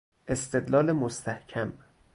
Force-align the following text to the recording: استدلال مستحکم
استدلال 0.27 0.91
مستحکم 0.93 1.73